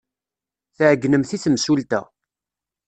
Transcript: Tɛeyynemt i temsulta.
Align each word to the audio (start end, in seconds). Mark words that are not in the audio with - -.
Tɛeyynemt 0.75 1.31
i 1.35 1.37
temsulta. 1.43 2.01